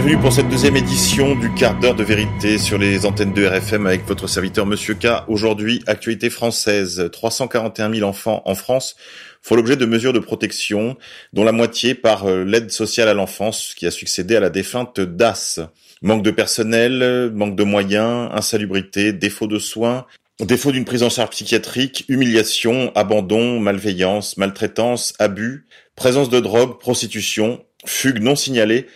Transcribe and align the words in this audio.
Bienvenue 0.00 0.22
pour 0.22 0.32
cette 0.32 0.48
deuxième 0.48 0.78
édition 0.78 1.34
du 1.34 1.52
quart 1.52 1.78
d'heure 1.78 1.94
de 1.94 2.02
vérité 2.02 2.56
sur 2.56 2.78
les 2.78 3.04
antennes 3.04 3.34
de 3.34 3.44
RFM 3.44 3.86
avec 3.86 4.06
votre 4.06 4.28
serviteur 4.28 4.64
Monsieur 4.64 4.94
K. 4.94 5.28
Aujourd'hui, 5.28 5.82
actualité 5.86 6.30
française. 6.30 7.10
341 7.12 7.92
000 7.92 8.08
enfants 8.08 8.40
en 8.46 8.54
France 8.54 8.96
font 9.42 9.56
l'objet 9.56 9.76
de 9.76 9.84
mesures 9.84 10.14
de 10.14 10.18
protection, 10.18 10.96
dont 11.34 11.44
la 11.44 11.52
moitié 11.52 11.94
par 11.94 12.24
euh, 12.24 12.44
l'aide 12.44 12.70
sociale 12.70 13.08
à 13.08 13.14
l'enfance 13.14 13.74
qui 13.76 13.86
a 13.86 13.90
succédé 13.90 14.36
à 14.36 14.40
la 14.40 14.48
défunte 14.48 15.00
DAS. 15.00 15.60
Manque 16.00 16.22
de 16.22 16.30
personnel, 16.30 17.30
manque 17.34 17.54
de 17.54 17.64
moyens, 17.64 18.30
insalubrité, 18.32 19.12
défaut 19.12 19.48
de 19.48 19.58
soins, 19.58 20.06
défaut 20.40 20.72
d'une 20.72 20.86
prise 20.86 21.02
en 21.02 21.10
charge 21.10 21.28
psychiatrique, 21.28 22.06
humiliation, 22.08 22.90
abandon, 22.94 23.60
malveillance, 23.60 24.38
maltraitance, 24.38 25.12
abus, 25.18 25.66
présence 25.94 26.30
de 26.30 26.40
drogue, 26.40 26.78
prostitution, 26.78 27.62
fugue 27.84 28.22
non 28.22 28.34
signalée, 28.34 28.86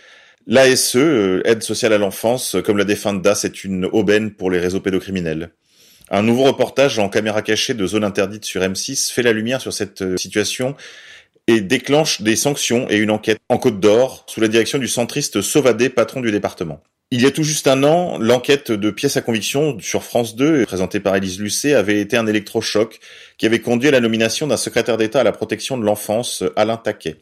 L'ASE, 0.47 0.95
euh, 0.95 1.41
aide 1.45 1.63
sociale 1.63 1.93
à 1.93 1.97
l'enfance, 1.97 2.55
comme 2.63 2.77
la 2.77 2.83
défunte 2.83 3.21
DAS, 3.23 3.45
est 3.45 3.63
une 3.63 3.85
aubaine 3.85 4.31
pour 4.31 4.51
les 4.51 4.59
réseaux 4.59 4.79
pédocriminels. 4.79 5.51
Un 6.11 6.21
nouveau 6.21 6.43
reportage 6.43 6.99
en 6.99 7.09
caméra 7.09 7.41
cachée 7.41 7.73
de 7.73 7.87
zone 7.87 8.03
interdite 8.03 8.45
sur 8.45 8.61
M6 8.61 9.11
fait 9.11 9.23
la 9.23 9.33
lumière 9.33 9.59
sur 9.59 9.73
cette 9.73 10.03
euh, 10.03 10.17
situation 10.17 10.75
et 11.47 11.61
déclenche 11.61 12.21
des 12.21 12.35
sanctions 12.35 12.87
et 12.91 12.97
une 12.97 13.09
enquête 13.09 13.39
en 13.49 13.57
Côte 13.57 13.79
d'Or 13.79 14.23
sous 14.27 14.39
la 14.39 14.47
direction 14.47 14.77
du 14.77 14.87
centriste 14.87 15.41
Sauvadé, 15.41 15.89
patron 15.89 16.21
du 16.21 16.31
département. 16.31 16.83
Il 17.09 17.21
y 17.21 17.25
a 17.25 17.31
tout 17.31 17.43
juste 17.43 17.67
un 17.67 17.83
an, 17.83 18.17
l'enquête 18.19 18.71
de 18.71 18.89
pièces 18.91 19.17
à 19.17 19.21
conviction 19.21 19.77
sur 19.79 20.03
France 20.03 20.35
2, 20.35 20.65
présentée 20.65 20.99
par 20.99 21.15
Élise 21.15 21.39
Lucet, 21.39 21.73
avait 21.73 21.99
été 21.99 22.17
un 22.17 22.25
électrochoc 22.27 22.99
qui 23.37 23.45
avait 23.45 23.59
conduit 23.59 23.89
à 23.89 23.91
la 23.91 23.99
nomination 23.99 24.47
d'un 24.47 24.57
secrétaire 24.57 24.97
d'État 24.97 25.21
à 25.21 25.23
la 25.23 25.31
protection 25.31 25.77
de 25.77 25.85
l'enfance, 25.85 26.43
Alain 26.55 26.77
Taquet. 26.77 27.17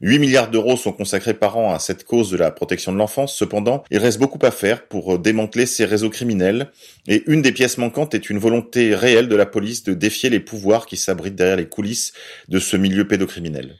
8 0.00 0.18
milliards 0.18 0.50
d'euros 0.50 0.76
sont 0.76 0.92
consacrés 0.92 1.34
par 1.34 1.56
an 1.56 1.74
à 1.74 1.78
cette 1.78 2.04
cause 2.04 2.30
de 2.30 2.36
la 2.36 2.50
protection 2.50 2.92
de 2.92 2.98
l'enfance. 2.98 3.36
Cependant, 3.36 3.84
il 3.90 3.98
reste 3.98 4.18
beaucoup 4.18 4.38
à 4.42 4.50
faire 4.50 4.86
pour 4.86 5.14
euh, 5.14 5.18
démanteler 5.18 5.66
ces 5.66 5.84
réseaux 5.84 6.10
criminels. 6.10 6.70
Et 7.06 7.24
une 7.26 7.42
des 7.42 7.52
pièces 7.52 7.78
manquantes 7.78 8.14
est 8.14 8.30
une 8.30 8.38
volonté 8.38 8.94
réelle 8.94 9.28
de 9.28 9.36
la 9.36 9.46
police 9.46 9.82
de 9.84 9.94
défier 9.94 10.30
les 10.30 10.40
pouvoirs 10.40 10.86
qui 10.86 10.96
s'abritent 10.96 11.36
derrière 11.36 11.56
les 11.56 11.68
coulisses 11.68 12.12
de 12.48 12.58
ce 12.58 12.76
milieu 12.76 13.06
pédocriminel. 13.06 13.76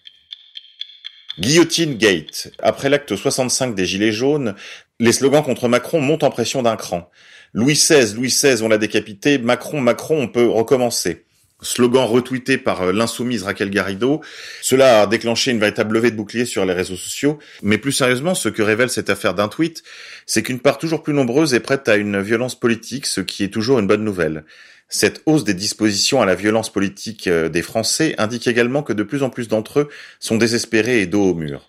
Guillotine 1.39 1.95
Gate. 1.95 2.51
Après 2.61 2.89
l'acte 2.89 3.15
65 3.15 3.75
des 3.75 3.87
Gilets 3.87 4.13
jaunes, 4.13 4.55
les 4.99 5.13
slogans 5.13 5.45
contre 5.45 5.69
Macron 5.69 6.01
montent 6.01 6.25
en 6.25 6.31
pression 6.31 6.63
d'un 6.63 6.77
cran. 6.77 7.09
Louis 7.55 7.75
XVI, 7.75 8.15
Louis 8.15 8.29
XVI, 8.29 8.63
on 8.63 8.69
l'a 8.69 8.79
décapité. 8.79 9.39
Macron, 9.39 9.81
Macron, 9.81 10.21
on 10.21 10.29
peut 10.29 10.49
recommencer 10.49 11.25
slogan 11.63 12.05
retweeté 12.05 12.59
par 12.59 12.83
euh, 12.83 12.93
l'insoumise 12.93 13.43
Raquel 13.43 13.71
Garrido. 13.71 14.21
Cela 14.63 15.03
a 15.03 15.07
déclenché 15.07 15.51
une 15.51 15.59
véritable 15.59 15.95
levée 15.95 16.11
de 16.11 16.17
bouclier 16.17 16.45
sur 16.45 16.65
les 16.65 16.73
réseaux 16.73 16.97
sociaux. 16.97 17.39
Mais 17.63 17.79
plus 17.79 17.93
sérieusement, 17.93 18.35
ce 18.35 18.49
que 18.49 18.63
révèle 18.63 18.91
cette 18.91 19.11
affaire 19.11 19.35
d'un 19.35 19.49
tweet, 19.49 19.83
c'est 20.27 20.43
qu'une 20.43 20.61
part 20.61 20.79
toujours 20.79 21.03
plus 21.03 21.15
nombreuse 21.15 21.55
est 21.55 21.61
prête 21.61 21.89
à 21.89 21.97
une 21.97 22.21
violence 22.21 22.59
politique, 22.59 23.07
ce 23.07 23.21
qui 23.21 23.45
est 23.45 23.53
toujours 23.53 23.79
une 23.79 23.87
bonne 23.87 24.05
nouvelle. 24.05 24.45
Cette 24.89 25.23
hausse 25.27 25.45
des 25.45 25.55
dispositions 25.55 26.23
à 26.23 26.27
la 26.27 26.35
violence 26.35 26.73
politique 26.73 27.27
euh, 27.27 27.49
des 27.49 27.63
Français 27.63 28.15
indique 28.19 28.47
également 28.47 28.83
que 28.83 28.93
de 28.93 29.03
plus 29.03 29.23
en 29.23 29.31
plus 29.31 29.49
d'entre 29.49 29.81
eux 29.81 29.89
sont 30.19 30.37
désespérés 30.37 31.03
et 31.03 31.07
dos 31.07 31.25
au 31.25 31.35
mur. 31.35 31.69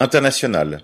International. 0.00 0.82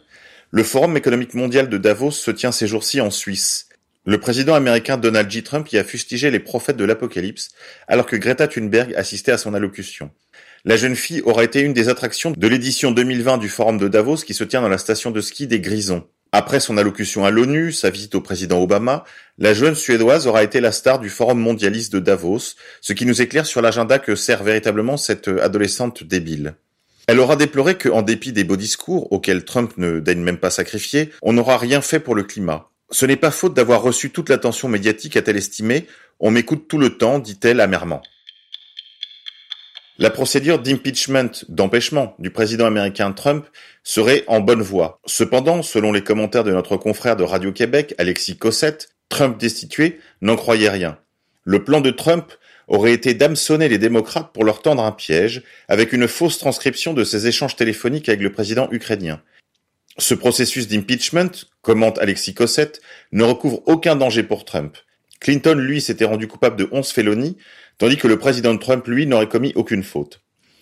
Le 0.51 0.63
Forum 0.63 0.97
économique 0.97 1.35
mondial 1.35 1.69
de 1.69 1.79
Davos 1.79 2.13
se 2.13 2.31
tient 2.31 2.53
ces 2.53 2.67
jours-ci 2.67 3.01
en 3.01 3.11
Suisse. 3.11 3.69
Le 4.07 4.19
président 4.19 4.55
américain 4.55 4.99
Donald 4.99 5.31
J. 5.31 5.43
Trump 5.43 5.67
y 5.73 5.79
a 5.79 5.85
fustigé 5.85 6.31
les 6.31 6.39
prophètes 6.39 6.77
de 6.77 6.85
l'apocalypse, 6.85 7.53
alors 7.89 8.05
que 8.05 8.17
Greta 8.17 8.47
Thunberg 8.47 8.95
assistait 8.97 9.33
à 9.33 9.39
son 9.39 9.55
allocution. 9.55 10.11
La 10.67 10.77
jeune 10.77 10.95
fille 10.95 11.23
aura 11.23 11.42
été 11.42 11.61
une 11.61 11.73
des 11.73 11.89
attractions 11.89 12.33
de 12.37 12.47
l'édition 12.47 12.91
2020 12.91 13.39
du 13.39 13.48
Forum 13.48 13.79
de 13.79 13.89
Davos 13.89 14.17
qui 14.17 14.35
se 14.35 14.45
tient 14.45 14.61
dans 14.61 14.69
la 14.69 14.77
station 14.77 15.11
de 15.11 15.23
ski 15.23 15.47
des 15.47 15.59
Grisons. 15.59 16.07
Après 16.33 16.61
son 16.61 16.77
allocution 16.77 17.25
à 17.25 17.31
l'ONU, 17.31 17.73
sa 17.73 17.89
visite 17.89 18.14
au 18.14 18.20
président 18.20 18.61
Obama, 18.61 19.05
la 19.39 19.55
jeune 19.55 19.75
Suédoise 19.75 20.27
aura 20.27 20.43
été 20.43 20.61
la 20.61 20.73
star 20.73 20.98
du 20.98 21.09
Forum 21.09 21.39
mondialiste 21.39 21.93
de 21.95 22.01
Davos, 22.01 22.57
ce 22.83 22.93
qui 22.93 23.07
nous 23.07 23.23
éclaire 23.23 23.47
sur 23.47 23.63
l'agenda 23.63 23.98
que 23.98 24.17
sert 24.17 24.43
véritablement 24.43 24.98
cette 24.98 25.29
adolescente 25.29 26.05
débile. 26.05 26.57
Elle 27.07 27.20
aura 27.20 27.37
déploré 27.37 27.77
que, 27.79 27.89
en 27.89 28.03
dépit 28.03 28.33
des 28.33 28.45
beaux 28.45 28.57
discours, 28.57 29.11
auxquels 29.13 29.47
Trump 29.47 29.73
ne 29.79 29.98
daigne 30.01 30.23
même 30.23 30.39
pas 30.39 30.51
sacrifier, 30.51 31.11
on 31.23 31.33
n'aura 31.33 31.57
rien 31.57 31.81
fait 31.81 32.01
pour 32.01 32.14
le 32.14 32.23
climat. 32.23 32.69
Ce 32.90 33.06
n'est 33.06 33.17
pas 33.17 33.30
faute 33.30 33.55
d'avoir 33.55 33.83
reçu 33.83 34.11
toute 34.11 34.28
l'attention 34.28 34.68
médiatique, 34.68 35.17
a-t-elle 35.17 35.36
estimé. 35.36 35.86
On 36.20 36.30
m'écoute 36.30 36.68
tout 36.68 36.78
le 36.78 36.96
temps, 36.96 37.18
dit-elle 37.18 37.61
amèrement. 37.61 38.02
La 39.98 40.11
procédure 40.11 40.58
d'impeachment, 40.58 41.30
d'empêchement 41.48 42.17
du 42.18 42.30
président 42.30 42.67
américain 42.67 43.12
Trump 43.12 43.46
serait 43.84 44.24
en 44.27 44.40
bonne 44.40 44.62
voie. 44.62 45.00
Cependant, 45.06 45.62
selon 45.62 45.92
les 45.92 46.02
commentaires 46.02 46.42
de 46.42 46.50
notre 46.50 46.77
confrère 46.77 47.14
de 47.14 47.22
Radio-Québec, 47.22 47.95
Alexis 47.98 48.36
Cossette, 48.36 48.89
Trump 49.08 49.39
destitué 49.39 50.01
n'en 50.20 50.34
croyait 50.34 50.70
rien. 50.70 50.98
Le 51.45 51.62
plan 51.62 51.80
de 51.80 51.90
Trump 51.90 52.33
aurait 52.66 52.92
été 52.92 53.14
d'hameçonner 53.14 53.68
les 53.68 53.78
démocrates 53.78 54.33
pour 54.33 54.45
leur 54.45 54.62
tendre 54.62 54.83
un 54.83 54.90
piège, 54.92 55.42
avec 55.68 55.92
une 55.92 56.08
fausse 56.08 56.39
transcription 56.39 56.92
de 56.92 57.05
ses 57.05 57.28
échanges 57.28 57.55
téléphoniques 57.55 58.08
avec 58.08 58.20
le 58.20 58.33
président 58.33 58.68
ukrainien. 58.72 59.20
Ce 59.99 60.15
processus 60.15 60.67
d'impeachment, 60.67 61.31
commente 61.63 61.99
Alexis 61.99 62.35
Cossette, 62.35 62.81
ne 63.13 63.23
recouvre 63.23 63.63
aucun 63.67 63.97
danger 63.97 64.25
pour 64.25 64.45
Trump. 64.45 64.77
Clinton, 65.21 65.55
lui, 65.55 65.81
s'était 65.81 66.05
rendu 66.05 66.27
coupable 66.27 66.57
de 66.57 66.69
11 66.73 66.91
félonies, 66.91 67.37
tandis 67.79 67.97
que 67.97 68.09
le 68.09 68.19
président 68.19 68.57
Trump, 68.59 68.87
lui, 68.87 69.07
n'aurait 69.07 69.29
commis 69.29 69.53
aucune 69.55 69.85
faute. 69.85 70.21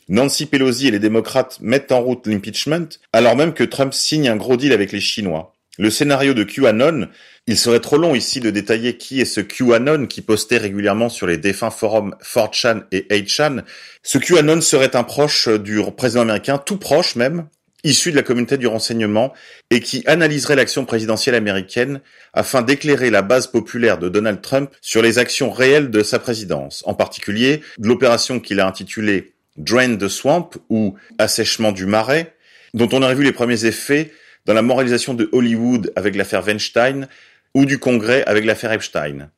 Nancy 0.09 0.47
Pelosi 0.47 0.88
et 0.88 0.91
les 0.91 0.98
démocrates 0.98 1.59
mettent 1.60 1.93
en 1.93 2.03
route 2.03 2.26
l'impeachment, 2.26 2.88
alors 3.12 3.37
même 3.37 3.54
que 3.54 3.65
Trump 3.65 3.94
signe 3.94 4.28
un 4.28 4.37
gros 4.37 4.56
deal 4.56 4.72
avec 4.72 4.93
les 4.93 5.00
Chinois. 5.00 5.54
Le 5.78 5.88
scénario 5.88 6.34
de 6.34 6.44
QAnon, 6.44 7.09
il 7.47 7.56
serait 7.56 7.81
trop 7.81 7.97
long 7.97 8.14
ici 8.14 8.41
de 8.41 8.50
détailler 8.50 8.99
qui 8.99 9.22
est 9.22 9.25
ce 9.25 9.41
QAnon 9.41 10.06
qui 10.06 10.20
postait 10.20 10.59
régulièrement 10.59 11.09
sur 11.09 11.26
les 11.26 11.38
défunts 11.38 11.70
forums 11.70 12.14
4chan 12.22 12.82
et 12.93 13.06
8chan. 13.10 13.62
Ce 14.03 14.19
QAnon 14.19 14.60
serait 14.60 14.94
un 14.94 15.03
proche 15.03 15.49
du 15.49 15.81
président 15.97 16.20
américain, 16.20 16.59
tout 16.59 16.76
proche 16.76 17.16
même, 17.16 17.49
issu 17.84 18.10
de 18.10 18.16
la 18.16 18.22
communauté 18.22 18.56
du 18.56 18.66
renseignement 18.66 19.32
et 19.70 19.81
qui 19.81 20.03
analyserait 20.06 20.56
l'action 20.56 20.84
présidentielle 20.84 21.34
américaine 21.34 22.00
afin 22.32 22.62
d'éclairer 22.62 23.10
la 23.10 23.22
base 23.22 23.47
populaire 23.47 23.98
de 23.98 24.09
Donald 24.09 24.41
Trump 24.41 24.70
sur 24.81 25.03
les 25.03 25.19
actions 25.19 25.50
réelles 25.50 25.91
de 25.91 26.03
sa 26.03 26.19
présidence, 26.19 26.82
en 26.87 26.94
particulier 26.94 27.62
l'opération 27.78 28.41
qu'il 28.41 28.60
a 28.60 28.66
intitulée 28.66 29.34
Drain 29.56 29.97
the 29.97 30.09
Swamp 30.09 30.50
ou 30.70 30.97
Assèchement 31.19 31.72
du 31.72 31.87
marais, 31.87 32.34
dont 32.75 32.88
on 32.93 33.03
aurait 33.03 33.15
vu 33.15 33.25
les 33.25 33.32
premiers 33.32 33.65
effets 33.65 34.12
dans 34.47 34.54
la 34.54 34.62
moralisation 34.62 35.14
de 35.14 35.28
Hollywood 35.32 35.93
avec 35.97 36.16
l'affaire 36.16 36.44
Weinstein 36.47 37.09
ou 37.54 37.66
du 37.66 37.78
Congrès 37.78 38.25
avec 38.25 38.44
l'affaire 38.44 38.72
Epstein. 38.72 39.31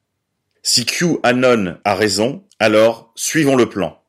Si 0.62 0.87
QAnon 0.87 1.76
a 1.84 1.94
raison, 1.94 2.44
alors 2.59 3.12
suivons 3.16 3.56
le 3.56 3.69
plan. 3.69 4.00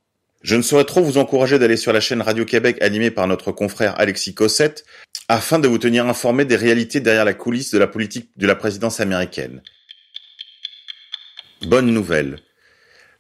Je 0.46 0.56
ne 0.56 0.62
saurais 0.62 0.84
trop 0.84 1.02
vous 1.02 1.18
encourager 1.18 1.58
d'aller 1.58 1.76
sur 1.76 1.92
la 1.92 2.00
chaîne 2.00 2.22
Radio-Québec 2.22 2.78
animée 2.84 3.10
par 3.10 3.26
notre 3.26 3.52
confrère 3.52 4.00
Alexis 4.00 4.36
Cossette 4.36 4.86
afin 5.28 5.58
de 5.58 5.68
vous 5.68 5.80
tenir 5.80 6.06
informé 6.06 6.46
des 6.46 6.56
réalités 6.56 7.00
derrière 7.00 7.26
la 7.26 7.34
coulisse 7.34 7.72
de 7.72 7.80
la 7.80 7.88
politique 7.88 8.30
de 8.38 8.46
la 8.46 8.54
présidence 8.54 9.00
américaine. 9.00 9.64
Bonne 11.64 11.88
nouvelle. 11.88 12.42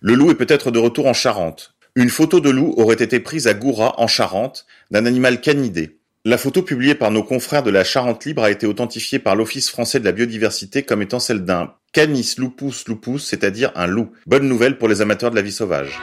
Le 0.01 0.13
loup 0.13 0.29
est 0.29 0.35
peut-être 0.35 0.69
de 0.69 0.77
retour 0.77 1.07
en 1.07 1.13
Charente. 1.13 1.73
Une 1.95 2.11
photo 2.11 2.39
de 2.39 2.51
loup 2.51 2.75
aurait 2.77 3.01
été 3.03 3.19
prise 3.19 3.47
à 3.47 3.55
Goura, 3.55 3.99
en 3.99 4.05
Charente, 4.05 4.67
d'un 4.91 5.07
animal 5.07 5.41
canidé. 5.41 5.97
La 6.25 6.37
photo 6.37 6.61
publiée 6.61 6.93
par 6.93 7.09
nos 7.09 7.23
confrères 7.23 7.63
de 7.63 7.71
la 7.71 7.83
Charente 7.83 8.23
Libre 8.25 8.43
a 8.43 8.51
été 8.51 8.67
authentifiée 8.67 9.17
par 9.17 9.35
l'Office 9.35 9.71
français 9.71 9.99
de 9.99 10.05
la 10.05 10.11
biodiversité 10.11 10.83
comme 10.83 11.01
étant 11.01 11.19
celle 11.19 11.43
d'un 11.43 11.73
Canis 11.91 12.35
lupus 12.37 12.87
lupus, 12.87 13.25
c'est-à-dire 13.25 13.71
un 13.73 13.87
loup. 13.87 14.11
Bonne 14.27 14.47
nouvelle 14.47 14.77
pour 14.77 14.89
les 14.89 15.01
amateurs 15.01 15.31
de 15.31 15.35
la 15.35 15.41
vie 15.41 15.51
sauvage. 15.51 15.99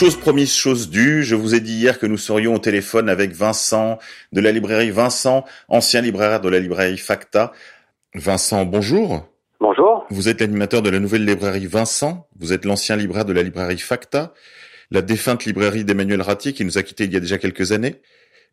Chose 0.00 0.16
promise, 0.16 0.56
chose 0.56 0.88
due. 0.88 1.22
Je 1.22 1.34
vous 1.34 1.54
ai 1.54 1.60
dit 1.60 1.74
hier 1.74 1.98
que 1.98 2.06
nous 2.06 2.16
serions 2.16 2.54
au 2.54 2.58
téléphone 2.58 3.10
avec 3.10 3.32
Vincent 3.32 3.98
de 4.32 4.40
la 4.40 4.50
librairie 4.50 4.90
Vincent, 4.90 5.44
ancien 5.68 6.00
libraire 6.00 6.40
de 6.40 6.48
la 6.48 6.58
librairie 6.58 6.96
Facta. 6.96 7.52
Vincent, 8.14 8.64
bonjour. 8.64 9.26
Bonjour. 9.60 10.06
Vous 10.08 10.30
êtes 10.30 10.40
l'animateur 10.40 10.80
de 10.80 10.88
la 10.88 11.00
nouvelle 11.00 11.26
librairie 11.26 11.66
Vincent. 11.66 12.26
Vous 12.38 12.54
êtes 12.54 12.64
l'ancien 12.64 12.96
libraire 12.96 13.26
de 13.26 13.34
la 13.34 13.42
librairie 13.42 13.76
Facta, 13.76 14.32
la 14.90 15.02
défunte 15.02 15.44
librairie 15.44 15.84
d'Emmanuel 15.84 16.22
Ratti 16.22 16.54
qui 16.54 16.64
nous 16.64 16.78
a 16.78 16.82
quittés 16.82 17.04
il 17.04 17.12
y 17.12 17.18
a 17.18 17.20
déjà 17.20 17.36
quelques 17.36 17.72
années 17.72 17.96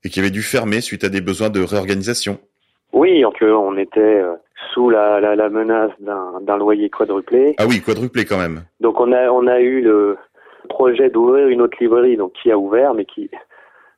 et 0.04 0.10
qui 0.10 0.20
avait 0.20 0.32
dû 0.32 0.42
fermer 0.42 0.82
suite 0.82 1.06
à 1.06 1.10
des 1.10 1.22
besoins 1.22 1.50
de 1.50 1.62
réorganisation. 1.62 2.40
Oui, 2.92 3.22
donc 3.22 3.38
on 3.42 3.78
était 3.78 4.02
euh, 4.02 4.34
sous 4.74 4.90
la, 4.90 5.20
la, 5.22 5.50
menace 5.50 5.92
d'un 6.00 6.58
loyer 6.58 6.90
quadruplé. 6.90 7.56
Ah 7.58 7.66
oui, 7.68 7.82
quadruplé 7.82 8.26
quand 8.26 8.38
même. 8.38 8.64
Donc 8.80 9.00
on 9.00 9.12
a 9.12 9.30
on 9.30 9.48
a 9.48 9.60
eu 9.60 9.82
le 9.82 10.18
projet 10.68 11.10
d'ouvrir 11.10 11.48
une 11.48 11.62
autre 11.62 11.78
librairie, 11.80 12.18
donc 12.18 12.34
qui 12.34 12.52
a 12.52 12.58
ouvert, 12.58 12.94
mais 12.94 13.06
qui 13.06 13.30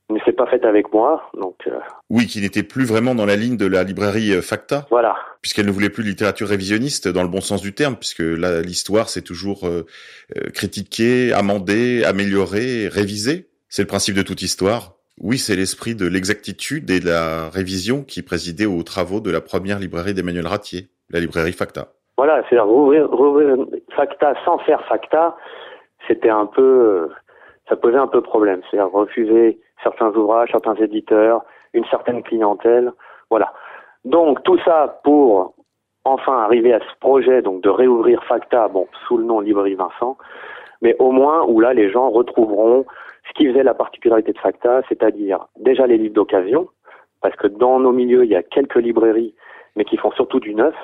ne 0.09 0.19
s'est 0.21 0.33
pas 0.33 0.47
faite 0.47 0.65
avec 0.65 0.91
moi. 0.93 1.29
Donc 1.33 1.55
euh, 1.67 1.79
oui, 2.09 2.25
qui 2.25 2.41
n'était 2.41 2.63
plus 2.63 2.85
vraiment 2.85 3.15
dans 3.15 3.25
la 3.25 3.35
ligne 3.35 3.57
de 3.57 3.67
la 3.67 3.83
librairie 3.83 4.33
euh, 4.33 4.41
Facta. 4.41 4.85
Voilà. 4.89 5.15
Puisqu'elle 5.41 5.67
ne 5.67 5.71
voulait 5.71 5.89
plus 5.89 6.03
de 6.03 6.09
littérature 6.09 6.47
révisionniste 6.47 7.07
dans 7.07 7.21
le 7.21 7.29
bon 7.29 7.41
sens 7.41 7.61
du 7.61 7.73
terme, 7.73 7.95
puisque 7.95 8.19
l'histoire 8.19 9.09
c'est 9.09 9.21
toujours 9.21 9.67
euh, 9.67 9.85
critiquer, 10.53 11.33
amender, 11.33 12.03
améliorer, 12.05 12.87
réviser. 12.87 13.47
C'est 13.67 13.83
le 13.83 13.87
principe 13.87 14.15
de 14.15 14.23
toute 14.23 14.41
histoire. 14.41 14.95
Oui, 15.21 15.37
c'est 15.37 15.55
l'esprit 15.55 15.95
de 15.95 16.07
l'exactitude 16.07 16.89
et 16.89 17.01
de 17.01 17.09
la 17.09 17.49
révision 17.49 18.03
qui 18.03 18.21
présidait 18.21 18.65
aux 18.65 18.83
travaux 18.83 19.19
de 19.19 19.29
la 19.29 19.41
première 19.41 19.77
librairie 19.77 20.13
d'Emmanuel 20.13 20.47
Ratier, 20.47 20.87
la 21.09 21.19
librairie 21.19 21.51
Facta. 21.51 21.89
Voilà, 22.17 22.41
c'est-à-dire 22.43 22.65
rouvrir, 22.65 23.09
rouvrir, 23.09 23.57
Facta 23.95 24.33
sans 24.45 24.57
faire 24.59 24.81
Facta, 24.87 25.35
c'était 26.09 26.29
un 26.29 26.47
peu, 26.47 27.09
ça 27.69 27.77
posait 27.77 27.97
un 27.97 28.07
peu 28.07 28.21
problème. 28.21 28.61
C'est-à-dire 28.69 28.91
refuser 28.91 29.59
certains 29.83 30.09
ouvrages, 30.09 30.49
certains 30.51 30.75
éditeurs, 30.75 31.43
une 31.73 31.85
certaine 31.85 32.23
clientèle, 32.23 32.91
voilà. 33.29 33.53
Donc 34.05 34.43
tout 34.43 34.57
ça 34.65 34.99
pour 35.03 35.53
enfin 36.05 36.39
arriver 36.39 36.73
à 36.73 36.79
ce 36.79 36.99
projet 36.99 37.41
donc 37.41 37.61
de 37.61 37.69
réouvrir 37.69 38.23
Facta, 38.23 38.67
bon 38.67 38.87
sous 39.05 39.17
le 39.17 39.25
nom 39.25 39.41
Librairie 39.41 39.75
Vincent, 39.75 40.17
mais 40.81 40.95
au 40.99 41.11
moins 41.11 41.43
où 41.45 41.59
là 41.59 41.73
les 41.73 41.89
gens 41.89 42.09
retrouveront 42.09 42.85
ce 43.27 43.33
qui 43.33 43.47
faisait 43.47 43.63
la 43.63 43.73
particularité 43.73 44.31
de 44.31 44.39
Facta, 44.39 44.81
c'est-à-dire 44.89 45.47
déjà 45.57 45.85
les 45.85 45.97
livres 45.97 46.15
d'occasion, 46.15 46.69
parce 47.21 47.35
que 47.35 47.47
dans 47.47 47.79
nos 47.79 47.91
milieux 47.91 48.23
il 48.23 48.31
y 48.31 48.35
a 48.35 48.43
quelques 48.43 48.77
librairies, 48.77 49.35
mais 49.75 49.85
qui 49.85 49.97
font 49.97 50.11
surtout 50.11 50.39
du 50.39 50.55
neuf, 50.55 50.75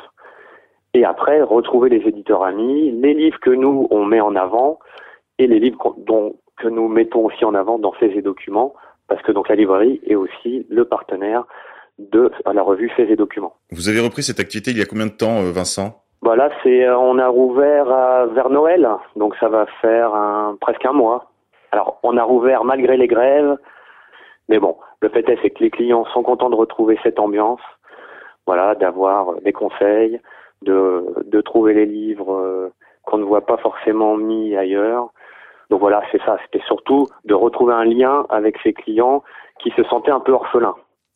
et 0.93 1.05
après 1.05 1.41
retrouver 1.41 1.89
les 1.89 2.07
éditeurs 2.07 2.43
amis, 2.43 2.91
les 2.91 3.13
livres 3.13 3.39
que 3.39 3.49
nous 3.49 3.87
on 3.89 4.05
met 4.05 4.21
en 4.21 4.35
avant 4.35 4.79
et 5.39 5.47
les 5.47 5.59
livres 5.59 5.95
dont 5.97 6.35
que 6.57 6.67
nous 6.67 6.87
mettons 6.87 7.25
aussi 7.25 7.43
en 7.43 7.53
avant 7.53 7.77
dans 7.79 7.93
ces 7.99 8.21
documents, 8.21 8.73
parce 9.07 9.21
que 9.21 9.31
donc 9.31 9.49
la 9.49 9.55
librairie 9.55 10.01
est 10.05 10.15
aussi 10.15 10.65
le 10.69 10.85
partenaire 10.85 11.45
de 11.99 12.31
la 12.51 12.61
revue 12.61 12.89
Faits 12.89 13.09
et 13.09 13.15
Documents. 13.15 13.55
Vous 13.71 13.89
avez 13.89 13.99
repris 13.99 14.23
cette 14.23 14.39
activité 14.39 14.71
il 14.71 14.77
y 14.77 14.81
a 14.81 14.85
combien 14.85 15.05
de 15.05 15.11
temps, 15.11 15.41
euh, 15.41 15.51
Vincent? 15.51 16.01
Voilà, 16.21 16.49
c'est 16.63 16.85
euh, 16.85 16.97
on 16.97 17.19
a 17.19 17.27
rouvert 17.27 17.85
vers 18.33 18.49
Noël, 18.49 18.89
donc 19.15 19.35
ça 19.39 19.49
va 19.49 19.65
faire 19.81 20.13
un, 20.15 20.57
presque 20.59 20.85
un 20.85 20.93
mois. 20.93 21.31
Alors 21.71 21.99
on 22.03 22.17
a 22.17 22.23
rouvert 22.23 22.63
malgré 22.63 22.97
les 22.97 23.07
grèves, 23.07 23.57
mais 24.49 24.59
bon, 24.59 24.77
le 25.01 25.09
fait 25.09 25.27
est 25.29 25.37
c'est 25.41 25.49
que 25.49 25.63
les 25.63 25.71
clients 25.71 26.05
sont 26.13 26.23
contents 26.23 26.49
de 26.49 26.55
retrouver 26.55 26.97
cette 27.03 27.19
ambiance, 27.19 27.61
voilà, 28.45 28.75
d'avoir 28.75 29.41
des 29.41 29.53
conseils, 29.53 30.19
de, 30.61 31.03
de 31.25 31.41
trouver 31.41 31.73
les 31.73 31.85
livres 31.85 32.33
euh, 32.33 32.73
qu'on 33.03 33.17
ne 33.17 33.25
voit 33.25 33.45
pas 33.45 33.57
forcément 33.57 34.15
mis 34.17 34.55
ailleurs. 34.55 35.09
Donc 35.69 35.79
voilà, 35.79 36.01
c'est 36.11 36.21
ça. 36.23 36.37
C'était 36.45 36.63
surtout 36.65 37.07
de 37.25 37.33
retrouver 37.33 37.73
un 37.73 37.85
lien 37.85 38.25
avec 38.29 38.57
ses 38.63 38.73
clients 38.73 39.23
qui 39.61 39.71
se 39.71 39.83
sentaient 39.85 40.11
un 40.11 40.19
peu 40.19 40.31
orphelins. 40.31 40.75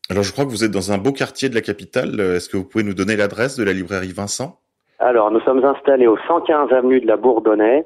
Alors 0.10 0.24
je 0.24 0.32
crois 0.32 0.46
que 0.46 0.50
vous 0.50 0.64
êtes 0.64 0.72
dans 0.72 0.92
un 0.92 0.98
beau 0.98 1.12
quartier 1.12 1.50
de 1.50 1.56
la 1.56 1.62
capitale. 1.62 2.20
Est-ce 2.20 2.50
que 2.50 2.58
vous 2.58 2.66
pouvez 2.66 2.84
nous 2.84 2.96
donner 2.96 3.16
l'adresse 3.16 3.58
de 3.58 3.64
la 3.64 3.74
librairie 3.74 4.12
Vincent? 4.12 4.60
Alors 4.98 5.30
nous 5.32 5.40
sommes 5.42 5.64
installés 5.64 6.08
au 6.08 6.18
115 6.28 6.74
avenue 6.74 7.00
de 7.00 7.08
la 7.08 7.16
Bourdonnais, 7.16 7.86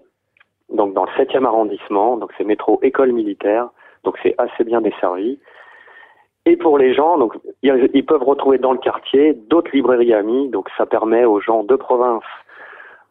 donc 0.73 0.93
dans 0.93 1.03
le 1.03 1.11
7e 1.11 1.45
arrondissement. 1.45 2.17
Donc 2.17 2.31
c'est 2.37 2.45
métro 2.45 2.79
école 2.81 3.11
militaire. 3.11 3.69
Donc 4.03 4.17
c'est 4.23 4.35
assez 4.37 4.63
bien 4.63 4.79
desservi. 4.79 5.39
Et 6.45 6.57
pour 6.57 6.77
les 6.77 6.93
gens, 6.93 7.17
donc 7.17 7.33
ils 7.61 8.05
peuvent 8.05 8.23
retrouver 8.23 8.57
dans 8.57 8.71
le 8.71 8.79
quartier 8.79 9.33
d'autres 9.33 9.71
librairies 9.73 10.13
amies. 10.13 10.49
Donc 10.49 10.69
ça 10.77 10.85
permet 10.85 11.25
aux 11.25 11.39
gens 11.39 11.63
de 11.63 11.75
province 11.75 12.23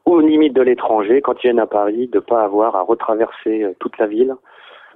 ou 0.07 0.21
limite 0.21 0.55
de 0.55 0.63
l'étranger, 0.63 1.21
quand 1.23 1.35
ils 1.43 1.49
viennent 1.49 1.61
à 1.61 1.67
Paris, 1.67 2.09
de 2.09 2.17
ne 2.17 2.21
pas 2.21 2.43
avoir 2.43 2.77
à 2.77 2.83
retraverser 2.83 3.63
euh, 3.63 3.73
toute 3.79 3.99
la 3.99 4.07
ville 4.07 4.35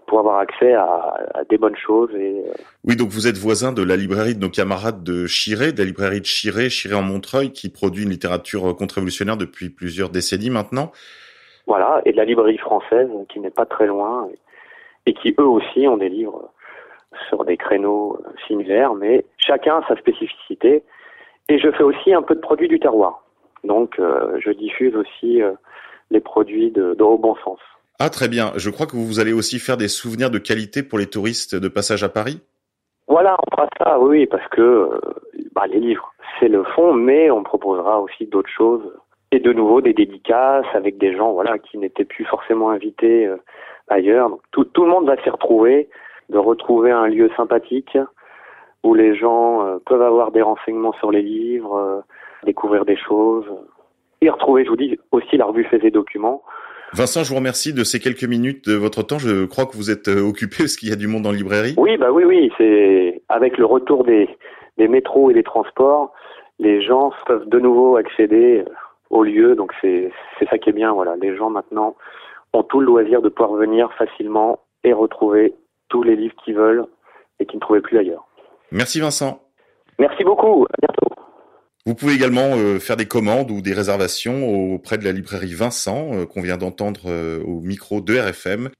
pour 0.06 0.20
avoir 0.20 0.38
accès 0.38 0.72
à, 0.72 1.16
des 1.50 1.58
bonnes 1.58 1.76
choses. 1.76 2.10
Et... 2.14 2.42
Euh, 2.46 2.52
oui, 2.84 2.94
donc 2.94 3.08
vous 3.08 3.26
êtes 3.26 3.36
voisin 3.36 3.72
de 3.72 3.82
la 3.82 3.96
librairie 3.96 4.36
de 4.36 4.40
nos 4.40 4.50
camarades 4.50 5.02
de 5.02 5.26
Chiré, 5.26 5.72
de 5.72 5.78
la 5.78 5.84
librairie 5.84 6.20
de 6.20 6.26
Chiré, 6.26 6.70
Chiré 6.70 6.94
en 6.94 7.02
Montreuil, 7.02 7.50
qui 7.52 7.68
produit 7.68 8.04
une 8.04 8.10
littérature 8.10 8.76
contre-révolutionnaire 8.76 9.36
depuis 9.36 9.68
plusieurs 9.68 10.10
décennies 10.10 10.50
maintenant. 10.50 10.92
Voilà, 11.66 12.00
et 12.04 12.12
de 12.12 12.16
la 12.16 12.24
librairie 12.24 12.58
française, 12.58 13.08
qui 13.28 13.40
n'est 13.40 13.50
pas 13.50 13.66
très 13.66 13.88
loin, 13.88 14.28
et 15.06 15.14
qui 15.14 15.34
eux 15.40 15.46
aussi 15.46 15.88
ont 15.88 15.96
des 15.96 16.08
livres 16.08 16.50
sur 17.28 17.44
des 17.44 17.56
créneaux 17.56 18.20
euh, 18.20 18.30
similaires, 18.46 18.94
mais 18.94 19.24
chacun 19.38 19.78
a 19.78 19.88
sa 19.88 19.96
spécificité. 19.96 20.82
Et 21.48 21.58
je 21.58 21.70
fais 21.70 21.82
aussi 21.82 22.12
un 22.12 22.22
peu 22.22 22.34
de 22.34 22.40
produits 22.40 22.68
du 22.68 22.78
terroir. 22.78 23.25
Donc, 23.66 23.98
euh, 23.98 24.38
je 24.38 24.50
diffuse 24.50 24.94
aussi 24.96 25.40
les 26.10 26.20
produits 26.20 26.70
de, 26.70 26.94
de 26.94 27.02
Au 27.02 27.18
Bon 27.18 27.34
Sens. 27.44 27.58
Ah 27.98 28.10
très 28.10 28.28
bien, 28.28 28.52
je 28.56 28.68
crois 28.68 28.86
que 28.86 28.96
vous 28.96 29.20
allez 29.20 29.32
aussi 29.32 29.58
faire 29.58 29.78
des 29.78 29.88
souvenirs 29.88 30.30
de 30.30 30.38
qualité 30.38 30.82
pour 30.82 30.98
les 30.98 31.06
touristes 31.06 31.54
de 31.54 31.68
passage 31.68 32.04
à 32.04 32.10
Paris? 32.10 32.42
Voilà, 33.08 33.36
on 33.38 33.56
fera 33.56 33.68
ça, 33.78 33.98
oui, 33.98 34.26
parce 34.26 34.46
que 34.48 34.60
euh, 34.60 35.00
bah, 35.54 35.66
les 35.66 35.80
livres, 35.80 36.12
c'est 36.38 36.48
le 36.48 36.62
fond, 36.64 36.92
mais 36.92 37.30
on 37.30 37.42
proposera 37.42 38.00
aussi 38.00 38.26
d'autres 38.26 38.50
choses. 38.50 38.82
Et 39.32 39.38
de 39.38 39.52
nouveau 39.52 39.80
des 39.80 39.94
dédicaces 39.94 40.66
avec 40.74 40.98
des 40.98 41.16
gens 41.16 41.32
voilà, 41.32 41.58
qui 41.58 41.78
n'étaient 41.78 42.04
plus 42.04 42.26
forcément 42.26 42.68
invités 42.70 43.26
euh, 43.26 43.36
ailleurs. 43.88 44.28
Donc, 44.28 44.40
tout, 44.50 44.64
tout 44.64 44.84
le 44.84 44.90
monde 44.90 45.06
va 45.06 45.16
s'y 45.22 45.30
retrouver, 45.30 45.88
de 46.28 46.38
retrouver 46.38 46.90
un 46.90 47.06
lieu 47.06 47.30
sympathique 47.34 47.96
où 48.82 48.94
les 48.94 49.16
gens 49.16 49.64
euh, 49.64 49.78
peuvent 49.86 50.02
avoir 50.02 50.32
des 50.32 50.42
renseignements 50.42 50.92
sur 50.94 51.10
les 51.10 51.22
livres, 51.22 52.04
découvrir 52.46 52.84
des 52.84 52.96
choses, 52.96 53.44
et 54.22 54.30
retrouver, 54.30 54.64
je 54.64 54.70
vous 54.70 54.76
dis, 54.76 54.98
aussi 55.12 55.36
la 55.36 55.44
revue 55.44 55.64
Faits 55.64 55.84
et 55.84 55.90
Documents, 55.90 56.42
Vincent, 56.92 57.24
je 57.24 57.30
vous 57.30 57.36
remercie 57.36 57.74
de 57.74 57.84
ces 57.84 57.98
quelques 57.98 58.24
minutes 58.24 58.68
de 58.68 58.74
votre 58.74 59.02
temps. 59.02 59.18
Je 59.18 59.44
crois 59.44 59.66
que 59.66 59.76
vous 59.76 59.90
êtes 59.90 60.08
euh, 60.08 60.22
occupé 60.22 60.58
parce 60.60 60.76
qu'il 60.76 60.88
y 60.88 60.92
a 60.92 60.96
du 60.96 61.08
monde 61.08 61.26
en 61.26 61.32
librairie. 61.32 61.74
Oui, 61.76 61.96
bah 61.96 62.12
oui, 62.12 62.24
oui. 62.24 62.52
C'est 62.56 63.22
avec 63.28 63.58
le 63.58 63.66
retour 63.66 64.04
des, 64.04 64.28
des 64.78 64.88
métros 64.88 65.30
et 65.30 65.34
des 65.34 65.42
transports, 65.42 66.12
les 66.58 66.82
gens 66.82 67.12
peuvent 67.26 67.48
de 67.48 67.58
nouveau 67.58 67.96
accéder 67.96 68.64
euh, 68.66 68.70
au 69.10 69.24
lieu. 69.24 69.54
Donc 69.56 69.72
c'est 69.80 70.10
c'est 70.38 70.48
ça 70.48 70.58
qui 70.58 70.70
est 70.70 70.72
bien. 70.72 70.92
Voilà, 70.92 71.16
les 71.16 71.36
gens 71.36 71.50
maintenant 71.50 71.96
ont 72.52 72.62
tout 72.62 72.80
le 72.80 72.86
loisir 72.86 73.20
de 73.20 73.28
pouvoir 73.28 73.58
venir 73.58 73.92
facilement 73.98 74.60
et 74.84 74.92
retrouver 74.92 75.54
tous 75.88 76.02
les 76.02 76.16
livres 76.16 76.34
qu'ils 76.44 76.54
veulent 76.54 76.86
et 77.40 77.46
qu'ils 77.46 77.56
ne 77.56 77.60
trouvaient 77.60 77.80
plus 77.80 77.98
ailleurs. 77.98 78.26
Merci 78.70 79.00
Vincent. 79.00 79.40
Merci 79.98 80.24
beaucoup. 80.24 80.64
À 80.64 80.76
bientôt. 80.80 80.95
Vous 81.86 81.94
pouvez 81.94 82.14
également 82.14 82.56
euh, 82.56 82.80
faire 82.80 82.96
des 82.96 83.06
commandes 83.06 83.52
ou 83.52 83.60
des 83.60 83.72
réservations 83.72 84.48
auprès 84.74 84.98
de 84.98 85.04
la 85.04 85.12
librairie 85.12 85.54
Vincent 85.54 86.10
euh, 86.14 86.26
qu'on 86.26 86.42
vient 86.42 86.56
d'entendre 86.56 87.02
euh, 87.06 87.40
au 87.44 87.60
micro 87.60 88.00
de 88.00 88.18
RFM 88.18 88.70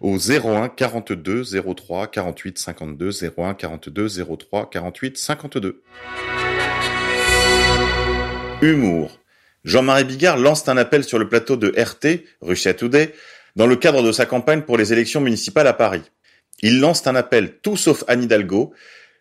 au 0.00 0.18
01 0.18 0.68
42 0.68 1.42
03 1.74 2.06
48 2.06 2.58
52 2.58 3.10
01 3.36 3.54
42 3.54 4.08
03 4.38 4.70
48 4.70 5.18
52. 5.18 5.82
Humour. 8.62 9.18
Jean-Marie 9.64 10.04
Bigard 10.04 10.36
lance 10.36 10.68
un 10.68 10.76
appel 10.76 11.02
sur 11.02 11.18
le 11.18 11.28
plateau 11.28 11.56
de 11.56 11.74
RT, 11.76 12.22
Russia 12.40 12.72
Today, 12.72 13.14
dans 13.56 13.66
le 13.66 13.74
cadre 13.74 14.00
de 14.04 14.12
sa 14.12 14.26
campagne 14.26 14.62
pour 14.62 14.78
les 14.78 14.92
élections 14.92 15.20
municipales 15.20 15.66
à 15.66 15.72
Paris. 15.72 16.02
Il 16.62 16.78
lance 16.78 17.04
un 17.08 17.16
appel 17.16 17.58
tout 17.62 17.76
sauf 17.76 18.04
Anne 18.06 18.22
Hidalgo 18.22 18.72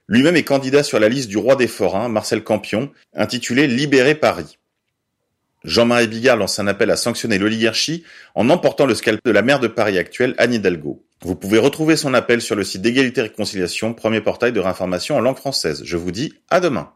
lui-même 0.07 0.35
est 0.35 0.43
candidat 0.43 0.83
sur 0.83 0.99
la 0.99 1.09
liste 1.09 1.29
du 1.29 1.37
roi 1.37 1.55
des 1.55 1.67
forains, 1.67 2.09
Marcel 2.09 2.43
Campion, 2.43 2.91
intitulé 3.13 3.67
Libérer 3.67 4.15
Paris. 4.15 4.57
Jean-Marie 5.63 6.07
Bigard 6.07 6.35
lance 6.35 6.59
un 6.59 6.67
appel 6.67 6.91
à 6.91 6.97
sanctionner 6.97 7.37
l'oligarchie 7.37 8.03
en 8.35 8.49
emportant 8.49 8.85
le 8.85 8.95
scalp 8.95 9.23
de 9.23 9.31
la 9.31 9.41
maire 9.41 9.61
de 9.61 9.67
Paris 9.67 9.97
actuelle, 9.97 10.35
Anne 10.37 10.53
Hidalgo. 10.53 11.05
Vous 11.21 11.35
pouvez 11.35 11.57
retrouver 11.57 11.95
son 11.95 12.13
appel 12.13 12.41
sur 12.41 12.57
le 12.57 12.65
site 12.65 12.81
d'égalité 12.81 13.21
et 13.21 13.23
réconciliation, 13.23 13.93
premier 13.93 14.19
portail 14.19 14.51
de 14.51 14.59
réinformation 14.59 15.15
en 15.15 15.21
langue 15.21 15.37
française. 15.37 15.81
Je 15.85 15.95
vous 15.95 16.11
dis 16.11 16.33
à 16.49 16.59
demain. 16.59 16.91